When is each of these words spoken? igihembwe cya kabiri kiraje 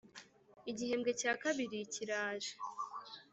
igihembwe 0.71 1.11
cya 1.19 1.33
kabiri 1.41 1.77
kiraje 1.93 2.53